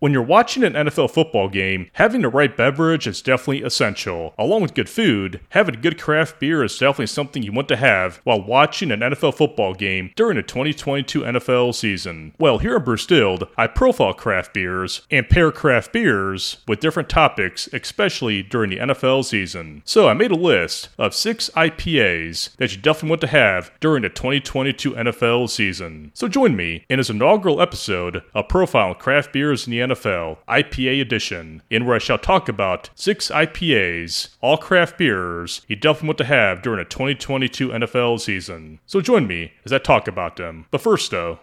When 0.00 0.12
you're 0.12 0.22
watching 0.22 0.62
an 0.62 0.74
NFL 0.74 1.10
football 1.10 1.48
game, 1.48 1.90
having 1.94 2.22
the 2.22 2.28
right 2.28 2.56
beverage 2.56 3.08
is 3.08 3.20
definitely 3.20 3.64
essential. 3.64 4.32
Along 4.38 4.62
with 4.62 4.74
good 4.74 4.88
food, 4.88 5.40
having 5.48 5.74
a 5.74 5.80
good 5.80 6.00
craft 6.00 6.38
beer 6.38 6.62
is 6.62 6.78
definitely 6.78 7.08
something 7.08 7.42
you 7.42 7.50
want 7.50 7.66
to 7.66 7.74
have 7.74 8.20
while 8.22 8.40
watching 8.40 8.92
an 8.92 9.00
NFL 9.00 9.34
football 9.34 9.74
game 9.74 10.12
during 10.14 10.36
the 10.36 10.44
2022 10.44 11.22
NFL 11.22 11.74
season. 11.74 12.32
Well, 12.38 12.58
here 12.58 12.76
at 12.76 12.84
Brewstilled, 12.84 13.48
I 13.56 13.66
profile 13.66 14.14
craft 14.14 14.54
beers 14.54 15.02
and 15.10 15.28
pair 15.28 15.50
craft 15.50 15.92
beers 15.92 16.58
with 16.68 16.78
different 16.78 17.08
topics, 17.08 17.68
especially 17.72 18.44
during 18.44 18.70
the 18.70 18.78
NFL 18.78 19.24
season. 19.24 19.82
So 19.84 20.06
I 20.06 20.14
made 20.14 20.30
a 20.30 20.36
list 20.36 20.90
of 20.96 21.12
six 21.12 21.50
IPAs 21.56 22.54
that 22.58 22.70
you 22.70 22.80
definitely 22.80 23.10
want 23.10 23.20
to 23.22 23.26
have 23.26 23.72
during 23.80 24.02
the 24.02 24.10
2022 24.10 24.92
NFL 24.92 25.50
season. 25.50 26.12
So 26.14 26.28
join 26.28 26.54
me 26.54 26.84
in 26.88 26.98
this 26.98 27.10
inaugural 27.10 27.60
episode 27.60 28.22
of 28.32 28.46
Profiling 28.46 28.96
Craft 29.00 29.32
Beers 29.32 29.66
in 29.66 29.72
the 29.72 29.87
NFL 29.88 30.38
IPA 30.48 31.00
edition, 31.00 31.62
in 31.70 31.86
where 31.86 31.96
I 31.96 31.98
shall 31.98 32.18
talk 32.18 32.48
about 32.48 32.90
six 32.94 33.30
IPAs, 33.30 34.36
all 34.40 34.56
craft 34.56 34.98
beers 34.98 35.62
you 35.68 35.76
definitely 35.76 36.08
want 36.08 36.18
to 36.18 36.24
have 36.24 36.62
during 36.62 36.80
a 36.80 36.84
2022 36.84 37.68
NFL 37.68 38.20
season. 38.20 38.80
So 38.86 39.00
join 39.00 39.26
me 39.26 39.52
as 39.64 39.72
I 39.72 39.78
talk 39.78 40.06
about 40.08 40.36
them. 40.36 40.66
But 40.70 40.80
first, 40.80 41.10
though, 41.10 41.38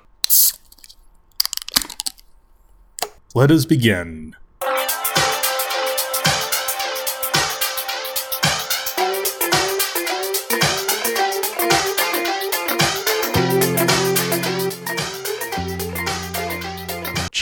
let 3.33 3.51
us 3.51 3.65
begin. 3.65 4.35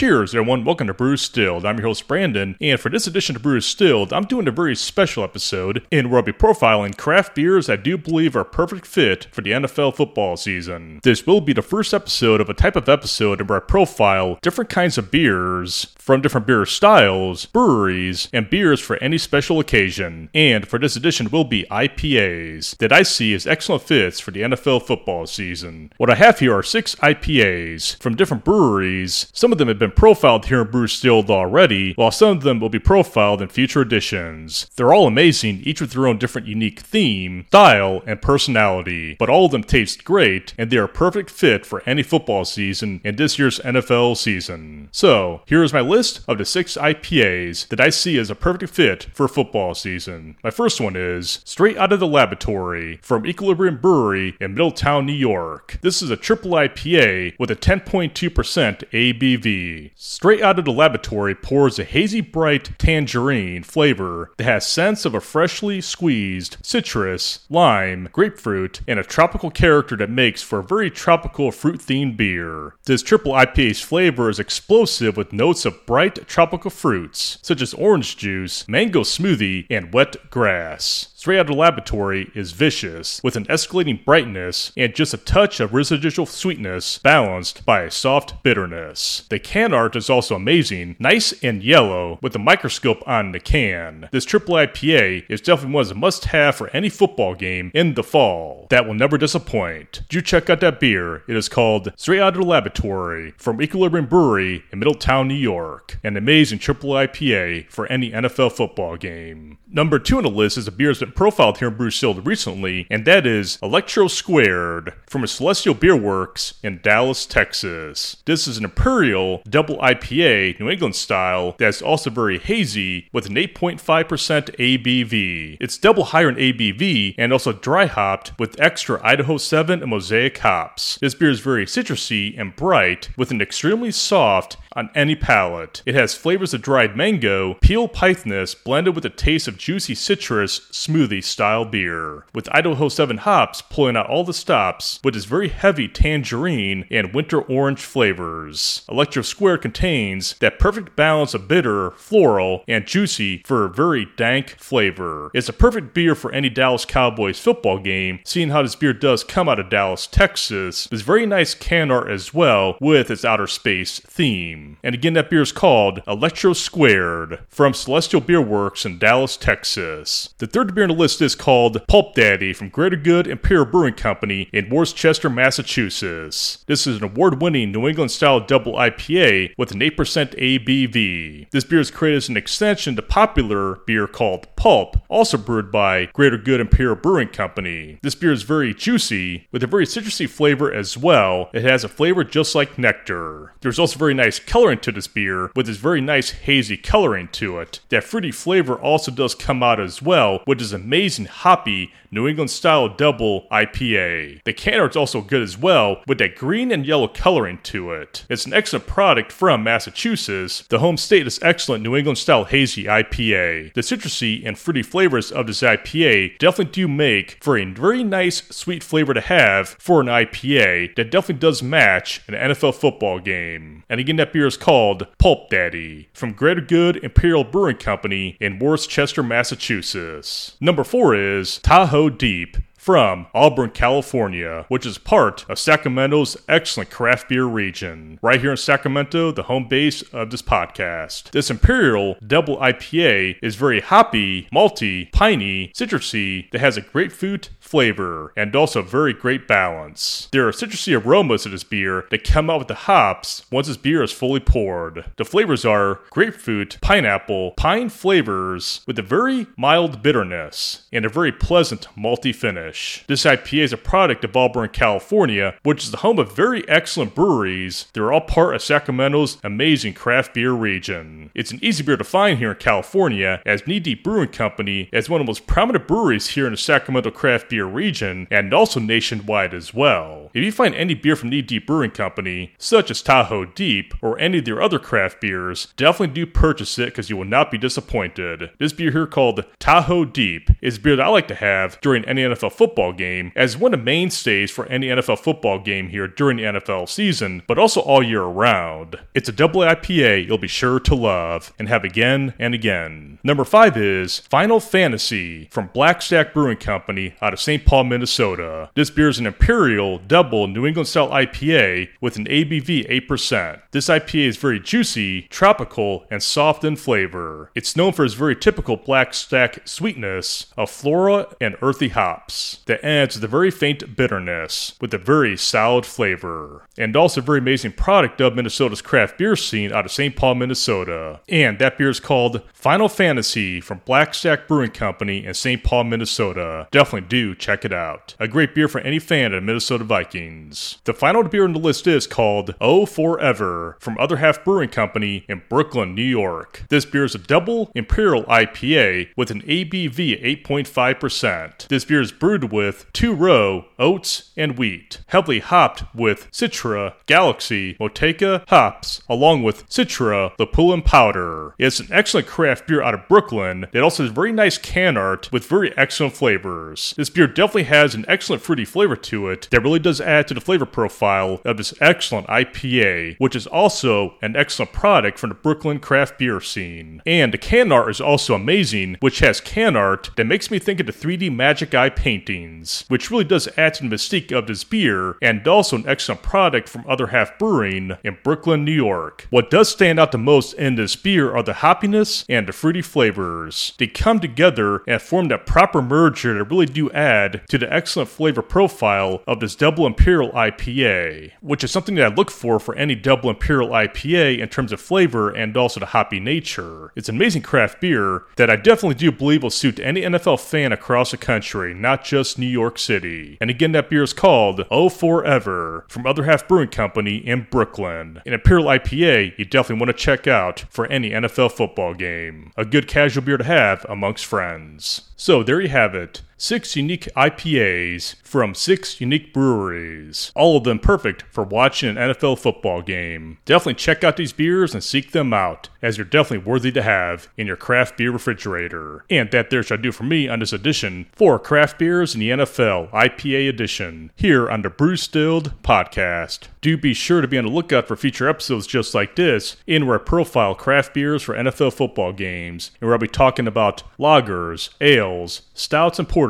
Cheers, 0.04 0.34
everyone. 0.34 0.66
Welcome 0.66 0.88
to 0.88 0.92
Brew 0.92 1.16
Stilled. 1.16 1.64
I'm 1.64 1.78
your 1.78 1.86
host, 1.86 2.06
Brandon, 2.06 2.56
and 2.60 2.78
for 2.78 2.90
this 2.90 3.06
edition 3.06 3.36
of 3.36 3.42
Brew 3.42 3.62
Stilled, 3.62 4.12
I'm 4.12 4.26
doing 4.26 4.46
a 4.46 4.50
very 4.50 4.76
special 4.76 5.24
episode 5.24 5.86
in 5.90 6.10
where 6.10 6.18
I'll 6.18 6.22
be 6.22 6.30
profiling 6.30 6.94
craft 6.94 7.34
beers 7.34 7.70
I 7.70 7.76
do 7.76 7.96
believe 7.96 8.36
are 8.36 8.40
a 8.40 8.44
perfect 8.44 8.86
fit 8.86 9.28
for 9.32 9.40
the 9.40 9.52
NFL 9.52 9.96
football 9.96 10.36
season. 10.36 11.00
This 11.02 11.26
will 11.26 11.40
be 11.40 11.54
the 11.54 11.62
first 11.62 11.94
episode 11.94 12.42
of 12.42 12.50
a 12.50 12.54
type 12.54 12.76
of 12.76 12.86
episode 12.86 13.48
where 13.48 13.56
I 13.56 13.64
profile 13.64 14.38
different 14.42 14.68
kinds 14.68 14.98
of 14.98 15.10
beers 15.10 15.86
from 15.96 16.20
different 16.20 16.46
beer 16.46 16.66
styles, 16.66 17.46
breweries, 17.46 18.28
and 18.30 18.50
beers 18.50 18.80
for 18.80 19.02
any 19.02 19.16
special 19.16 19.58
occasion. 19.58 20.28
And 20.34 20.68
for 20.68 20.78
this 20.78 20.96
edition 20.96 21.30
will 21.30 21.44
be 21.44 21.64
IPAs 21.70 22.76
that 22.76 22.92
I 22.92 23.04
see 23.04 23.32
as 23.32 23.46
excellent 23.46 23.84
fits 23.84 24.20
for 24.20 24.32
the 24.32 24.42
NFL 24.42 24.82
football 24.82 25.26
season. 25.26 25.90
What 25.96 26.10
I 26.10 26.16
have 26.16 26.40
here 26.40 26.54
are 26.54 26.62
six 26.62 26.94
IPAs 26.96 27.96
from 28.02 28.16
different 28.16 28.44
breweries. 28.44 29.28
Some 29.32 29.50
of 29.50 29.56
them 29.56 29.68
have 29.68 29.78
been 29.78 29.93
profiled 29.94 30.46
here 30.46 30.62
in 30.62 30.70
Brew 30.70 30.86
Stilled 30.86 31.30
already, 31.30 31.94
while 31.94 32.10
some 32.10 32.36
of 32.36 32.42
them 32.42 32.60
will 32.60 32.68
be 32.68 32.78
profiled 32.78 33.40
in 33.40 33.48
future 33.48 33.82
editions. 33.82 34.70
They're 34.76 34.92
all 34.92 35.06
amazing, 35.06 35.62
each 35.64 35.80
with 35.80 35.92
their 35.92 36.06
own 36.06 36.18
different 36.18 36.46
unique 36.46 36.80
theme, 36.80 37.46
style, 37.48 38.02
and 38.06 38.20
personality, 38.20 39.16
but 39.18 39.30
all 39.30 39.46
of 39.46 39.52
them 39.52 39.64
taste 39.64 40.04
great, 40.04 40.54
and 40.58 40.70
they 40.70 40.76
are 40.76 40.84
a 40.84 40.88
perfect 40.88 41.30
fit 41.30 41.64
for 41.64 41.82
any 41.86 42.02
football 42.02 42.44
season 42.44 43.00
and 43.04 43.16
this 43.16 43.38
year's 43.38 43.60
NFL 43.60 44.16
season. 44.16 44.88
So, 44.92 45.42
here 45.46 45.62
is 45.62 45.72
my 45.72 45.80
list 45.80 46.20
of 46.28 46.38
the 46.38 46.44
six 46.44 46.76
IPAs 46.76 47.68
that 47.68 47.80
I 47.80 47.90
see 47.90 48.18
as 48.18 48.30
a 48.30 48.34
perfect 48.34 48.74
fit 48.74 49.04
for 49.14 49.28
football 49.28 49.74
season. 49.74 50.36
My 50.42 50.50
first 50.50 50.80
one 50.80 50.96
is 50.96 51.40
Straight 51.44 51.76
Out 51.76 51.92
of 51.92 52.00
the 52.00 52.06
Laboratory 52.06 52.98
from 53.02 53.26
Equilibrium 53.26 53.78
Brewery 53.78 54.36
in 54.40 54.54
Middletown, 54.54 55.06
New 55.06 55.12
York. 55.12 55.78
This 55.82 56.02
is 56.02 56.10
a 56.10 56.16
triple 56.16 56.52
IPA 56.52 57.38
with 57.38 57.50
a 57.50 57.56
10.2% 57.56 58.12
ABV. 58.12 59.73
Straight 59.96 60.42
out 60.42 60.58
of 60.58 60.64
the 60.64 60.72
laboratory 60.72 61.34
pours 61.34 61.78
a 61.78 61.84
hazy 61.84 62.20
bright 62.20 62.78
tangerine 62.78 63.62
flavor 63.62 64.30
that 64.36 64.44
has 64.44 64.66
scents 64.66 65.04
of 65.04 65.14
a 65.14 65.20
freshly 65.20 65.80
squeezed 65.80 66.56
citrus, 66.62 67.40
lime, 67.48 68.08
grapefruit, 68.12 68.80
and 68.86 68.98
a 68.98 69.04
tropical 69.04 69.50
character 69.50 69.96
that 69.96 70.10
makes 70.10 70.42
for 70.42 70.58
a 70.60 70.64
very 70.64 70.90
tropical 70.90 71.50
fruit 71.50 71.80
themed 71.80 72.16
beer. 72.16 72.74
This 72.84 73.02
triple 73.02 73.32
IPA's 73.32 73.80
flavor 73.80 74.28
is 74.28 74.38
explosive 74.38 75.16
with 75.16 75.32
notes 75.32 75.64
of 75.64 75.84
bright 75.86 76.26
tropical 76.28 76.70
fruits, 76.70 77.38
such 77.42 77.60
as 77.60 77.74
orange 77.74 78.16
juice, 78.16 78.66
mango 78.68 79.02
smoothie, 79.02 79.66
and 79.70 79.92
wet 79.92 80.30
grass. 80.30 81.08
Straight 81.14 81.38
out 81.38 81.42
of 81.42 81.46
the 81.46 81.54
laboratory 81.54 82.30
is 82.34 82.52
vicious, 82.52 83.20
with 83.24 83.34
an 83.34 83.46
escalating 83.46 84.04
brightness 84.04 84.72
and 84.76 84.94
just 84.94 85.14
a 85.14 85.16
touch 85.16 85.58
of 85.58 85.72
residual 85.72 86.26
sweetness 86.26 86.98
balanced 86.98 87.64
by 87.64 87.80
a 87.82 87.90
soft 87.90 88.42
bitterness. 88.42 89.24
The 89.30 89.38
can 89.38 89.63
art 89.72 89.96
is 89.96 90.10
also 90.10 90.34
amazing, 90.34 90.96
nice 90.98 91.32
and 91.42 91.62
yellow, 91.62 92.18
with 92.20 92.34
a 92.34 92.38
microscope 92.38 93.06
on 93.06 93.32
the 93.32 93.40
can. 93.40 94.08
This 94.12 94.24
triple 94.24 94.56
IPA 94.56 95.24
is 95.30 95.40
definitely 95.40 95.74
one 95.74 95.82
of 95.82 95.88
the 95.88 95.94
must 95.94 96.26
have 96.26 96.56
for 96.56 96.68
any 96.70 96.88
football 96.88 97.34
game 97.34 97.70
in 97.74 97.94
the 97.94 98.02
fall. 98.02 98.66
That 98.70 98.86
will 98.86 98.94
never 98.94 99.16
disappoint. 99.16 100.02
Do 100.08 100.20
check 100.20 100.50
out 100.50 100.60
that 100.60 100.80
beer. 100.80 101.22
It 101.28 101.36
is 101.36 101.48
called 101.48 101.92
Straight 101.96 102.20
Out 102.20 102.34
of 102.34 102.42
the 102.42 102.46
Laboratory 102.46 103.32
from 103.38 103.62
Equilibrium 103.62 104.06
Brewery 104.06 104.64
in 104.72 104.80
Middletown, 104.80 105.28
New 105.28 105.34
York. 105.34 105.98
An 106.02 106.16
amazing 106.16 106.58
triple 106.58 106.90
IPA 106.90 107.70
for 107.70 107.86
any 107.86 108.10
NFL 108.10 108.52
football 108.52 108.96
game. 108.96 109.58
Number 109.68 109.98
two 109.98 110.18
on 110.18 110.22
the 110.22 110.30
list 110.30 110.56
is 110.56 110.68
a 110.68 110.72
beer 110.72 110.88
that's 110.88 111.00
been 111.00 111.12
profiled 111.12 111.58
here 111.58 111.68
in 111.68 111.76
Brew 111.76 111.90
Stilled 111.90 112.26
recently, 112.26 112.86
and 112.90 113.04
that 113.06 113.26
is 113.26 113.58
Electro 113.62 114.08
Squared 114.08 114.92
from 115.06 115.24
a 115.24 115.28
Celestial 115.28 115.74
Beer 115.74 115.96
Works 115.96 116.54
in 116.62 116.80
Dallas, 116.82 117.26
Texas. 117.26 118.18
This 118.24 118.46
is 118.46 118.56
an 118.56 118.64
Imperial 118.64 119.42
Double 119.54 119.78
IPA, 119.78 120.58
New 120.58 120.68
England 120.68 120.96
style, 120.96 121.54
that's 121.58 121.80
also 121.80 122.10
very 122.10 122.40
hazy 122.40 123.08
with 123.12 123.26
an 123.26 123.36
8.5% 123.36 123.78
ABV. 123.78 125.58
It's 125.60 125.78
double 125.78 126.06
higher 126.06 126.28
in 126.28 126.34
ABV 126.34 127.14
and 127.16 127.32
also 127.32 127.52
dry 127.52 127.86
hopped 127.86 128.36
with 128.36 128.60
extra 128.60 129.00
Idaho 129.06 129.36
7 129.36 129.80
and 129.80 129.88
Mosaic 129.88 130.38
hops. 130.38 130.98
This 131.00 131.14
beer 131.14 131.30
is 131.30 131.38
very 131.38 131.66
citrusy 131.66 132.36
and 132.36 132.56
bright 132.56 133.10
with 133.16 133.30
an 133.30 133.40
extremely 133.40 133.92
soft 133.92 134.56
on 134.76 134.90
any 134.94 135.14
palate. 135.14 135.82
It 135.86 135.94
has 135.94 136.14
flavors 136.14 136.54
of 136.54 136.62
dried 136.62 136.96
mango, 136.96 137.54
peel 137.54 137.88
pythoness 137.88 138.54
blended 138.54 138.94
with 138.94 139.04
a 139.04 139.10
taste 139.10 139.48
of 139.48 139.58
juicy 139.58 139.94
citrus 139.94 140.60
smoothie 140.70 141.22
style 141.22 141.64
beer. 141.64 142.24
With 142.34 142.48
Idaho 142.52 142.88
7 142.88 143.18
hops 143.18 143.62
pulling 143.62 143.96
out 143.96 144.08
all 144.08 144.24
the 144.24 144.32
stops 144.32 145.00
with 145.04 145.16
its 145.16 145.24
very 145.24 145.48
heavy 145.48 145.88
tangerine 145.88 146.86
and 146.90 147.14
winter 147.14 147.40
orange 147.40 147.80
flavors. 147.80 148.82
Electro 148.88 149.22
Square 149.22 149.58
contains 149.58 150.36
that 150.38 150.58
perfect 150.58 150.96
balance 150.96 151.34
of 151.34 151.48
bitter, 151.48 151.92
floral, 151.92 152.64
and 152.66 152.86
juicy 152.86 153.42
for 153.44 153.64
a 153.64 153.70
very 153.70 154.06
dank 154.16 154.50
flavor. 154.58 155.30
It's 155.34 155.48
a 155.48 155.52
perfect 155.52 155.94
beer 155.94 156.14
for 156.14 156.32
any 156.32 156.48
Dallas 156.48 156.84
Cowboys 156.84 157.38
football 157.38 157.78
game, 157.78 158.20
seeing 158.24 158.50
how 158.50 158.62
this 158.62 158.76
beer 158.76 158.92
does 158.92 159.24
come 159.24 159.48
out 159.48 159.60
of 159.60 159.70
Dallas, 159.70 160.06
Texas. 160.06 160.88
It's 160.90 161.02
very 161.02 161.26
nice 161.26 161.54
can 161.54 161.90
art 161.90 162.10
as 162.10 162.34
well 162.34 162.76
with 162.80 163.10
its 163.10 163.24
outer 163.24 163.46
space 163.46 164.00
theme. 164.00 164.63
And 164.82 164.94
again, 164.94 165.14
that 165.14 165.30
beer 165.30 165.42
is 165.42 165.52
called 165.52 166.02
Electro 166.06 166.52
Squared 166.52 167.40
from 167.48 167.74
Celestial 167.74 168.20
Beer 168.20 168.40
Works 168.40 168.84
in 168.84 168.98
Dallas, 168.98 169.36
Texas. 169.36 170.34
The 170.38 170.46
third 170.46 170.74
beer 170.74 170.84
on 170.84 170.90
the 170.90 170.94
list 170.94 171.22
is 171.22 171.34
called 171.34 171.86
Pulp 171.86 172.14
Daddy 172.14 172.52
from 172.52 172.68
Greater 172.68 172.96
Good 172.96 173.26
Imperial 173.26 173.66
Brewing 173.66 173.94
Company 173.94 174.48
in 174.52 174.68
Worcester, 174.68 175.30
Massachusetts. 175.30 176.64
This 176.66 176.86
is 176.86 176.98
an 176.98 177.04
award 177.04 177.40
winning 177.40 177.72
New 177.72 177.88
England 177.88 178.10
style 178.10 178.40
double 178.40 178.74
IPA 178.74 179.54
with 179.56 179.72
an 179.72 179.80
8% 179.80 179.94
ABV. 180.38 181.50
This 181.50 181.64
beer 181.64 181.80
is 181.80 181.90
created 181.90 182.18
as 182.18 182.28
an 182.28 182.36
extension 182.36 182.96
to 182.96 183.02
popular 183.02 183.76
beer 183.86 184.06
called 184.06 184.46
Pulp, 184.56 184.96
also 185.08 185.36
brewed 185.36 185.70
by 185.70 186.06
Greater 186.12 186.38
Good 186.38 186.60
Imperial 186.60 186.96
Brewing 186.96 187.28
Company. 187.28 187.98
This 188.02 188.14
beer 188.14 188.32
is 188.32 188.42
very 188.42 188.74
juicy 188.74 189.46
with 189.52 189.62
a 189.62 189.66
very 189.66 189.86
citrusy 189.86 190.28
flavor 190.28 190.72
as 190.72 190.96
well. 190.96 191.50
It 191.52 191.62
has 191.62 191.84
a 191.84 191.88
flavor 191.88 192.24
just 192.24 192.54
like 192.54 192.78
nectar. 192.78 193.52
There's 193.60 193.78
also 193.78 193.98
very 193.98 194.14
nice 194.14 194.38
coloring 194.54 194.78
to 194.78 194.92
this 194.92 195.08
beer 195.08 195.50
with 195.56 195.66
this 195.66 195.78
very 195.78 196.00
nice 196.00 196.30
hazy 196.30 196.76
coloring 196.76 197.26
to 197.26 197.58
it. 197.58 197.80
That 197.88 198.04
fruity 198.04 198.30
flavor 198.30 198.76
also 198.76 199.10
does 199.10 199.34
come 199.34 199.64
out 199.64 199.80
as 199.80 200.00
well 200.00 200.44
with 200.46 200.60
this 200.60 200.70
amazing 200.70 201.24
hoppy 201.24 201.92
New 202.12 202.28
England 202.28 202.52
style 202.52 202.88
double 202.88 203.48
IPA. 203.50 204.40
The 204.44 204.52
can 204.52 204.78
art's 204.78 204.94
also 204.94 205.20
good 205.20 205.42
as 205.42 205.58
well 205.58 206.00
with 206.06 206.18
that 206.18 206.36
green 206.36 206.70
and 206.70 206.86
yellow 206.86 207.08
coloring 207.08 207.58
to 207.64 207.90
it. 207.90 208.24
It's 208.30 208.46
an 208.46 208.52
excellent 208.52 208.86
product 208.86 209.32
from 209.32 209.64
Massachusetts. 209.64 210.64
The 210.68 210.78
home 210.78 210.96
state 210.96 211.26
is 211.26 211.40
excellent 211.42 211.82
New 211.82 211.96
England 211.96 212.18
style 212.18 212.44
hazy 212.44 212.84
IPA. 212.84 213.74
The 213.74 213.80
citrusy 213.80 214.46
and 214.46 214.56
fruity 214.56 214.84
flavors 214.84 215.32
of 215.32 215.48
this 215.48 215.62
IPA 215.62 216.38
definitely 216.38 216.70
do 216.70 216.86
make 216.86 217.38
for 217.42 217.58
a 217.58 217.64
very 217.64 218.04
nice 218.04 218.46
sweet 218.48 218.84
flavor 218.84 219.12
to 219.12 219.20
have 219.20 219.70
for 219.80 220.00
an 220.00 220.06
IPA 220.06 220.94
that 220.94 221.10
definitely 221.10 221.40
does 221.40 221.64
match 221.64 222.22
an 222.28 222.34
NFL 222.34 222.76
football 222.76 223.18
game. 223.18 223.82
And 223.88 223.98
again, 223.98 224.14
that 224.16 224.32
beer 224.32 224.43
is 224.46 224.56
called 224.56 225.06
Pulp 225.18 225.50
Daddy 225.50 226.08
from 226.12 226.32
Greater 226.32 226.60
Good 226.60 226.96
Imperial 227.04 227.44
Brewing 227.44 227.76
Company 227.76 228.36
in 228.40 228.58
Worcester, 228.58 229.22
Massachusetts. 229.22 230.56
Number 230.60 230.84
four 230.84 231.14
is 231.14 231.58
Tahoe 231.58 232.10
Deep 232.10 232.56
from 232.84 233.26
Auburn, 233.32 233.70
California, 233.70 234.66
which 234.68 234.84
is 234.84 234.98
part 234.98 235.46
of 235.48 235.58
Sacramento's 235.58 236.36
excellent 236.50 236.90
craft 236.90 237.30
beer 237.30 237.46
region. 237.46 238.18
Right 238.20 238.38
here 238.38 238.50
in 238.50 238.58
Sacramento, 238.58 239.32
the 239.32 239.44
home 239.44 239.66
base 239.68 240.02
of 240.12 240.28
this 240.28 240.42
podcast. 240.42 241.30
This 241.30 241.50
Imperial 241.50 242.16
Double 242.26 242.58
IPA 242.58 243.36
is 243.40 243.54
very 243.54 243.80
hoppy, 243.80 244.48
malty, 244.52 245.10
piney, 245.12 245.72
citrusy 245.74 246.50
that 246.50 246.60
has 246.60 246.76
a 246.76 246.82
grapefruit 246.82 247.48
flavor 247.58 248.34
and 248.36 248.54
also 248.54 248.82
very 248.82 249.14
great 249.14 249.48
balance. 249.48 250.28
There 250.32 250.46
are 250.46 250.52
citrusy 250.52 250.94
aromas 250.94 251.44
to 251.44 251.48
this 251.48 251.64
beer 251.64 252.06
that 252.10 252.22
come 252.22 252.50
out 252.50 252.58
with 252.58 252.68
the 252.68 252.74
hops 252.74 253.50
once 253.50 253.68
this 253.68 253.78
beer 253.78 254.02
is 254.02 254.12
fully 254.12 254.40
poured. 254.40 255.06
The 255.16 255.24
flavors 255.24 255.64
are 255.64 256.00
grapefruit, 256.10 256.76
pineapple, 256.82 257.52
pine 257.52 257.88
flavors 257.88 258.82
with 258.86 258.98
a 258.98 259.02
very 259.02 259.46
mild 259.56 260.02
bitterness 260.02 260.82
and 260.92 261.06
a 261.06 261.08
very 261.08 261.32
pleasant 261.32 261.88
malty 261.96 262.34
finish. 262.34 262.73
This 263.06 263.24
IPA 263.24 263.62
is 263.62 263.72
a 263.72 263.76
product 263.76 264.24
of 264.24 264.36
Auburn, 264.36 264.68
California, 264.70 265.54
which 265.62 265.84
is 265.84 265.90
the 265.92 265.98
home 265.98 266.18
of 266.18 266.34
very 266.34 266.68
excellent 266.68 267.14
breweries. 267.14 267.86
They're 267.92 268.12
all 268.12 268.20
part 268.20 268.54
of 268.54 268.62
Sacramento's 268.62 269.38
amazing 269.44 269.94
craft 269.94 270.34
beer 270.34 270.52
region. 270.52 271.30
It's 271.34 271.52
an 271.52 271.60
easy 271.62 271.84
beer 271.84 271.96
to 271.96 272.04
find 272.04 272.38
here 272.38 272.50
in 272.50 272.56
California, 272.56 273.40
as 273.46 273.66
Knee 273.66 273.78
Deep 273.78 274.02
Brewing 274.02 274.28
Company 274.28 274.88
is 274.92 275.08
one 275.08 275.20
of 275.20 275.26
the 275.26 275.30
most 275.30 275.46
prominent 275.46 275.86
breweries 275.86 276.28
here 276.28 276.46
in 276.46 276.52
the 276.52 276.56
Sacramento 276.56 277.10
craft 277.12 277.48
beer 277.48 277.64
region 277.64 278.26
and 278.30 278.52
also 278.52 278.80
nationwide 278.80 279.54
as 279.54 279.72
well. 279.72 280.30
If 280.34 280.42
you 280.42 280.50
find 280.50 280.74
any 280.74 280.94
beer 280.94 281.14
from 281.14 281.30
Knee 281.30 281.42
Deep 281.42 281.66
Brewing 281.66 281.92
Company, 281.92 282.54
such 282.58 282.90
as 282.90 283.02
Tahoe 283.02 283.44
Deep 283.44 283.94
or 284.02 284.18
any 284.18 284.38
of 284.38 284.44
their 284.44 284.60
other 284.60 284.80
craft 284.80 285.20
beers, 285.20 285.72
definitely 285.76 286.14
do 286.14 286.26
purchase 286.26 286.78
it 286.78 286.86
because 286.86 287.08
you 287.08 287.16
will 287.16 287.24
not 287.24 287.52
be 287.52 287.58
disappointed. 287.58 288.50
This 288.58 288.72
beer 288.72 288.90
here 288.90 289.06
called 289.06 289.44
Tahoe 289.60 290.04
Deep 290.04 290.50
is 290.60 290.78
beer 290.78 290.96
that 290.96 291.06
I 291.06 291.08
like 291.08 291.28
to 291.28 291.34
have 291.36 291.80
during 291.80 292.04
any 292.06 292.22
NFL 292.22 292.52
football 292.52 292.63
game 292.96 293.32
as 293.36 293.56
one 293.56 293.74
of 293.74 293.80
the 293.80 293.84
mainstays 293.84 294.50
for 294.50 294.66
any 294.66 294.88
NFL 294.88 295.18
football 295.18 295.58
game 295.58 295.88
here 295.88 296.08
during 296.08 296.36
the 296.36 296.44
NFL 296.44 296.88
season, 296.88 297.42
but 297.46 297.58
also 297.58 297.80
all 297.80 298.02
year 298.02 298.22
round. 298.22 298.98
It's 299.14 299.28
a 299.28 299.32
double 299.32 299.60
IPA 299.60 300.26
you'll 300.26 300.38
be 300.38 300.48
sure 300.48 300.80
to 300.80 300.94
love 300.94 301.52
and 301.58 301.68
have 301.68 301.84
again 301.84 302.34
and 302.38 302.54
again. 302.54 303.18
Number 303.22 303.44
five 303.44 303.76
is 303.76 304.20
Final 304.20 304.60
Fantasy 304.60 305.48
from 305.50 305.70
Black 305.72 306.02
Stack 306.02 306.34
Brewing 306.34 306.56
Company 306.56 307.14
out 307.20 307.32
of 307.32 307.40
St. 307.40 307.64
Paul, 307.64 307.84
Minnesota. 307.84 308.70
This 308.74 308.90
beer 308.90 309.08
is 309.08 309.18
an 309.18 309.26
Imperial 309.26 309.98
Double 309.98 310.46
New 310.46 310.66
England 310.66 310.88
style 310.88 311.10
IPA 311.10 311.88
with 312.00 312.16
an 312.16 312.26
ABV 312.26 313.06
8%. 313.08 313.60
This 313.70 313.88
IPA 313.88 314.28
is 314.28 314.36
very 314.36 314.60
juicy, 314.60 315.22
tropical, 315.22 316.06
and 316.10 316.22
soft 316.22 316.64
in 316.64 316.76
flavor. 316.76 317.50
It's 317.54 317.76
known 317.76 317.92
for 317.92 318.04
its 318.04 318.14
very 318.14 318.36
typical 318.36 318.76
black 318.76 319.14
stack 319.14 319.66
sweetness 319.66 320.46
of 320.56 320.70
flora 320.70 321.28
and 321.40 321.56
earthy 321.62 321.88
hops 321.88 322.53
that 322.66 322.84
adds 322.84 323.20
the 323.20 323.28
very 323.28 323.50
faint 323.50 323.96
bitterness 323.96 324.74
with 324.80 324.92
a 324.94 324.98
very 324.98 325.36
solid 325.36 325.86
flavor. 325.86 326.66
And 326.76 326.96
also 326.96 327.20
a 327.20 327.24
very 327.24 327.38
amazing 327.38 327.72
product 327.72 328.20
of 328.20 328.34
Minnesota's 328.34 328.82
craft 328.82 329.18
beer 329.18 329.36
scene 329.36 329.72
out 329.72 329.84
of 329.84 329.92
St. 329.92 330.16
Paul, 330.16 330.34
Minnesota. 330.36 331.20
And 331.28 331.58
that 331.58 331.78
beer 331.78 331.90
is 331.90 332.00
called 332.00 332.42
Final 332.52 332.88
Fantasy 332.88 333.60
from 333.60 333.82
Black 333.84 334.14
Stack 334.14 334.48
Brewing 334.48 334.70
Company 334.70 335.24
in 335.24 335.34
St. 335.34 335.62
Paul, 335.62 335.84
Minnesota. 335.84 336.66
Definitely 336.70 337.08
do 337.08 337.34
check 337.34 337.64
it 337.64 337.72
out. 337.72 338.14
A 338.18 338.28
great 338.28 338.54
beer 338.54 338.68
for 338.68 338.80
any 338.80 338.98
fan 338.98 339.32
of 339.32 339.42
Minnesota 339.42 339.84
Vikings. 339.84 340.78
The 340.84 340.94
final 340.94 341.22
beer 341.22 341.44
on 341.44 341.52
the 341.52 341.58
list 341.58 341.86
is 341.86 342.06
called 342.06 342.54
Oh 342.60 342.86
Forever 342.86 343.76
from 343.80 343.96
Other 343.98 344.16
Half 344.16 344.44
Brewing 344.44 344.70
Company 344.70 345.24
in 345.28 345.42
Brooklyn, 345.48 345.94
New 345.94 346.02
York. 346.02 346.64
This 346.68 346.84
beer 346.84 347.04
is 347.04 347.14
a 347.14 347.18
double 347.18 347.70
imperial 347.74 348.24
IPA 348.24 349.10
with 349.16 349.30
an 349.30 349.42
ABV 349.42 350.42
8.5%. 350.44 351.68
This 351.68 351.84
beer 351.84 352.00
is 352.00 352.12
brewed 352.12 352.33
with 352.42 352.92
two 352.92 353.14
row 353.14 353.66
oats 353.78 354.32
and 354.36 354.58
wheat, 354.58 355.00
heavily 355.08 355.38
hopped 355.38 355.84
with 355.94 356.28
Citra, 356.32 356.94
Galaxy, 357.06 357.74
Motueka 357.74 358.48
hops, 358.48 359.02
along 359.08 359.42
with 359.42 359.68
Citra, 359.68 360.36
Lupulin 360.38 360.84
powder. 360.84 361.54
It's 361.58 361.78
an 361.78 361.88
excellent 361.90 362.26
craft 362.26 362.66
beer 362.66 362.82
out 362.82 362.94
of 362.94 363.06
Brooklyn 363.08 363.66
that 363.72 363.82
also 363.82 364.02
has 364.02 364.12
very 364.12 364.32
nice 364.32 364.58
can 364.58 364.96
art 364.96 365.30
with 365.32 365.46
very 365.46 365.76
excellent 365.76 366.14
flavors. 366.14 366.94
This 366.96 367.10
beer 367.10 367.26
definitely 367.26 367.64
has 367.64 367.94
an 367.94 368.04
excellent 368.08 368.42
fruity 368.42 368.64
flavor 368.64 368.96
to 368.96 369.28
it 369.28 369.48
that 369.50 369.62
really 369.62 369.78
does 369.78 370.00
add 370.00 370.26
to 370.28 370.34
the 370.34 370.40
flavor 370.40 370.66
profile 370.66 371.40
of 371.44 371.56
this 371.56 371.74
excellent 371.80 372.26
IPA, 372.26 373.16
which 373.18 373.36
is 373.36 373.46
also 373.46 374.14
an 374.22 374.34
excellent 374.34 374.72
product 374.72 375.18
from 375.18 375.28
the 375.28 375.34
Brooklyn 375.34 375.78
craft 375.78 376.18
beer 376.18 376.40
scene. 376.40 377.02
And 377.06 377.32
the 377.32 377.38
can 377.38 377.70
art 377.70 377.90
is 377.90 378.00
also 378.00 378.34
amazing, 378.34 378.96
which 379.00 379.20
has 379.20 379.40
can 379.40 379.76
art 379.76 380.10
that 380.16 380.24
makes 380.24 380.50
me 380.50 380.58
think 380.58 380.80
of 380.80 380.86
the 380.86 380.92
3D 380.92 381.34
Magic 381.34 381.74
Eye 381.74 381.90
paintings, 382.24 382.84
which 382.88 383.10
really 383.10 383.24
does 383.24 383.48
add 383.56 383.74
to 383.74 383.82
the 383.88 383.94
mystique 383.94 384.36
of 384.36 384.46
this 384.46 384.64
beer, 384.64 385.16
and 385.20 385.46
also 385.46 385.76
an 385.76 385.84
excellent 385.86 386.22
product 386.22 386.68
from 386.68 386.84
Other 386.88 387.08
Half 387.08 387.38
Brewing 387.38 387.92
in 388.02 388.18
Brooklyn, 388.22 388.64
New 388.64 388.72
York. 388.72 389.26
What 389.30 389.50
does 389.50 389.68
stand 389.68 390.00
out 390.00 390.12
the 390.12 390.18
most 390.18 390.54
in 390.54 390.76
this 390.76 390.96
beer 390.96 391.34
are 391.34 391.42
the 391.42 391.54
hoppiness 391.54 392.24
and 392.28 392.48
the 392.48 392.52
fruity 392.52 392.82
flavors. 392.82 393.74
They 393.78 393.86
come 393.86 394.20
together 394.20 394.82
and 394.86 395.00
form 395.00 395.28
that 395.28 395.46
proper 395.46 395.82
merger 395.82 396.34
that 396.34 396.44
really 396.44 396.66
do 396.66 396.90
add 396.90 397.42
to 397.48 397.58
the 397.58 397.72
excellent 397.72 398.08
flavor 398.08 398.42
profile 398.42 399.22
of 399.26 399.40
this 399.40 399.56
Double 399.56 399.86
Imperial 399.86 400.30
IPA, 400.32 401.32
which 401.40 401.64
is 401.64 401.70
something 401.70 401.94
that 401.96 402.12
I 402.12 402.14
look 402.14 402.30
for 402.30 402.58
for 402.58 402.74
any 402.76 402.94
Double 402.94 403.30
Imperial 403.30 403.70
IPA 403.70 404.38
in 404.38 404.48
terms 404.48 404.72
of 404.72 404.80
flavor 404.80 405.30
and 405.30 405.56
also 405.56 405.80
the 405.80 405.86
hoppy 405.86 406.20
nature. 406.20 406.92
It's 406.96 407.08
an 407.08 407.16
amazing 407.16 407.42
craft 407.42 407.80
beer 407.80 408.24
that 408.36 408.50
I 408.50 408.56
definitely 408.56 408.94
do 408.94 409.12
believe 409.12 409.42
will 409.42 409.50
suit 409.50 409.78
any 409.80 410.02
NFL 410.02 410.40
fan 410.40 410.72
across 410.72 411.10
the 411.10 411.16
country, 411.16 411.74
not 411.74 412.04
just 412.04 412.13
New 412.38 412.46
York 412.46 412.78
City. 412.78 413.36
And 413.40 413.50
again, 413.50 413.72
that 413.72 413.90
beer 413.90 414.02
is 414.02 414.12
called 414.12 414.64
Oh 414.70 414.88
Forever 414.88 415.84
from 415.88 416.06
Other 416.06 416.24
Half 416.24 416.48
Brewing 416.48 416.68
Company 416.68 417.16
in 417.16 417.46
Brooklyn. 417.50 418.22
An 418.26 418.32
Imperial 418.32 418.66
IPA 418.66 419.38
you 419.38 419.44
definitely 419.44 419.84
want 419.84 419.96
to 419.96 420.04
check 420.04 420.26
out 420.26 420.64
for 420.70 420.86
any 420.86 421.10
NFL 421.10 421.52
football 421.52 421.94
game. 421.94 422.52
A 422.56 422.64
good 422.64 422.88
casual 422.88 423.24
beer 423.24 423.36
to 423.36 423.44
have 423.44 423.84
amongst 423.88 424.26
friends. 424.26 425.10
So 425.16 425.42
there 425.42 425.60
you 425.60 425.68
have 425.68 425.94
it. 425.94 426.22
Six 426.36 426.74
unique 426.74 427.08
IPAs 427.16 428.16
from 428.22 428.56
six 428.56 429.00
unique 429.00 429.32
breweries. 429.32 430.32
All 430.34 430.56
of 430.56 430.64
them 430.64 430.80
perfect 430.80 431.22
for 431.30 431.44
watching 431.44 431.90
an 431.90 431.96
NFL 431.96 432.40
football 432.40 432.82
game. 432.82 433.38
Definitely 433.44 433.74
check 433.74 434.02
out 434.02 434.16
these 434.16 434.32
beers 434.32 434.74
and 434.74 434.82
seek 434.82 435.12
them 435.12 435.32
out, 435.32 435.68
as 435.80 435.94
they're 435.94 436.04
definitely 436.04 436.44
worthy 436.44 436.72
to 436.72 436.82
have 436.82 437.28
in 437.36 437.46
your 437.46 437.56
craft 437.56 437.96
beer 437.96 438.10
refrigerator. 438.10 439.04
And 439.08 439.30
that 439.30 439.50
there 439.50 439.62
shall 439.62 439.78
do 439.78 439.92
for 439.92 440.02
me 440.02 440.28
on 440.28 440.40
this 440.40 440.52
edition 440.52 441.06
for 441.12 441.38
Craft 441.38 441.78
Beers 441.78 442.14
in 442.14 442.20
the 442.20 442.30
NFL 442.30 442.90
IPA 442.90 443.48
edition 443.48 444.10
here 444.16 444.50
on 444.50 444.62
the 444.62 444.70
Brew 444.70 444.96
Stilled 444.96 445.52
podcast. 445.62 446.48
Do 446.60 446.76
be 446.76 446.94
sure 446.94 447.20
to 447.20 447.28
be 447.28 447.38
on 447.38 447.44
the 447.44 447.50
lookout 447.50 447.86
for 447.86 447.94
future 447.94 448.28
episodes 448.28 448.66
just 448.66 448.94
like 448.94 449.14
this, 449.14 449.56
in 449.66 449.86
where 449.86 450.00
I 450.00 450.02
profile 450.02 450.54
craft 450.54 450.94
beers 450.94 451.22
for 451.22 451.36
NFL 451.36 451.74
football 451.74 452.12
games, 452.12 452.72
and 452.80 452.88
where 452.88 452.94
I'll 452.94 452.98
be 452.98 453.06
talking 453.06 453.46
about 453.46 453.84
lagers, 453.98 454.70
ales, 454.80 455.42
stouts, 455.52 455.98
and 455.98 456.08
porters 456.08 456.24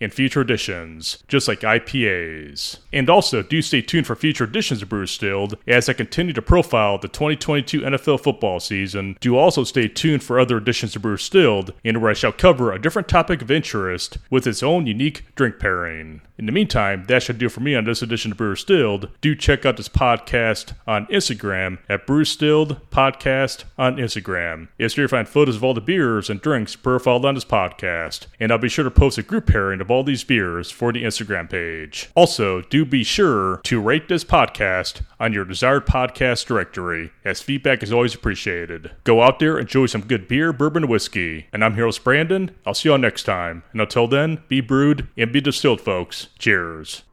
in 0.00 0.10
future 0.10 0.40
editions, 0.40 1.22
just 1.28 1.48
like 1.48 1.60
IPAs. 1.60 2.78
And 2.92 3.08
also, 3.08 3.42
do 3.42 3.62
stay 3.62 3.82
tuned 3.82 4.06
for 4.06 4.14
future 4.14 4.44
editions 4.44 4.82
of 4.82 4.88
Brew 4.88 5.06
Stilled 5.06 5.56
as 5.66 5.88
I 5.88 5.92
continue 5.92 6.32
to 6.32 6.42
profile 6.42 6.98
the 6.98 7.08
2022 7.08 7.80
NFL 7.80 8.20
football 8.20 8.60
season. 8.60 9.16
Do 9.20 9.36
also 9.36 9.64
stay 9.64 9.88
tuned 9.88 10.22
for 10.22 10.38
other 10.38 10.56
editions 10.56 10.96
of 10.96 11.02
Brew 11.02 11.16
Stilled, 11.16 11.72
in 11.84 12.00
where 12.00 12.10
I 12.10 12.14
shall 12.14 12.32
cover 12.32 12.72
a 12.72 12.80
different 12.80 13.08
topic 13.08 13.42
of 13.42 13.50
interest 13.50 14.18
with 14.30 14.46
its 14.46 14.62
own 14.62 14.86
unique 14.86 15.24
drink 15.34 15.58
pairing. 15.58 16.20
In 16.38 16.46
the 16.46 16.52
meantime, 16.52 17.04
that 17.08 17.22
should 17.22 17.36
do 17.36 17.50
for 17.50 17.60
me 17.60 17.74
on 17.74 17.84
this 17.84 18.00
edition 18.00 18.32
of 18.32 18.38
Brew 18.38 18.56
Stilled. 18.56 19.10
Do 19.20 19.34
check 19.34 19.66
out 19.66 19.76
this 19.76 19.90
podcast 19.90 20.72
on 20.86 21.06
Instagram 21.08 21.78
at 21.86 22.06
Brew 22.06 22.24
Stilled 22.24 22.80
Podcast 22.90 23.64
on 23.76 23.96
Instagram. 23.96 24.68
It's 24.78 24.96
where 24.96 25.04
you 25.04 25.08
find 25.08 25.28
photos 25.28 25.56
of 25.56 25.64
all 25.64 25.74
the 25.74 25.82
beers 25.82 26.30
and 26.30 26.40
drinks 26.40 26.76
profiled 26.76 27.26
on 27.26 27.34
this 27.34 27.44
podcast. 27.44 28.26
And 28.40 28.50
I'll 28.50 28.56
be 28.56 28.70
sure 28.70 28.84
to 28.84 28.90
post 28.90 29.18
a 29.18 29.22
group 29.30 29.46
pairing 29.46 29.80
of 29.80 29.90
all 29.90 30.02
these 30.02 30.24
beers 30.24 30.72
for 30.72 30.92
the 30.92 31.04
Instagram 31.04 31.48
page. 31.48 32.10
Also, 32.16 32.62
do 32.62 32.84
be 32.84 33.04
sure 33.04 33.60
to 33.62 33.80
rate 33.80 34.08
this 34.08 34.24
podcast 34.24 35.02
on 35.20 35.32
your 35.32 35.44
desired 35.44 35.86
podcast 35.86 36.46
directory, 36.46 37.12
as 37.24 37.40
feedback 37.40 37.82
is 37.82 37.92
always 37.92 38.12
appreciated. 38.14 38.90
Go 39.04 39.22
out 39.22 39.38
there, 39.38 39.56
enjoy 39.56 39.86
some 39.86 40.02
good 40.02 40.26
beer, 40.26 40.52
bourbon, 40.52 40.88
whiskey. 40.88 41.46
And 41.52 41.64
I'm 41.64 41.74
Heroes 41.74 41.98
Brandon. 41.98 42.50
I'll 42.66 42.74
see 42.74 42.88
y'all 42.88 42.98
next 42.98 43.22
time. 43.22 43.62
And 43.70 43.80
until 43.80 44.08
then, 44.08 44.42
be 44.48 44.60
brewed 44.60 45.06
and 45.16 45.32
be 45.32 45.40
distilled, 45.40 45.80
folks. 45.80 46.26
Cheers. 46.38 47.04